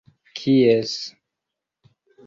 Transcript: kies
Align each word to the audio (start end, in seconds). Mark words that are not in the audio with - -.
kies 0.35 0.93